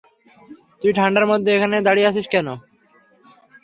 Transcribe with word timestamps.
তুই 0.81 0.91
ঠান্ডার 0.99 1.25
মধ্যে 1.31 1.49
এখানে 1.53 1.75
দাঁড়িয়ে 1.87 2.09
আছিস 2.09 2.25
কেন? 2.33 2.47